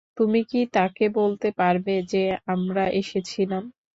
তুমি 0.17 0.39
কি 0.49 0.59
তাকে 0.73 1.05
বলতে 1.19 1.47
পারবে 1.59 1.95
যে 2.11 2.23
আমরা 2.53 2.83
এসেছিলাম? 3.01 3.63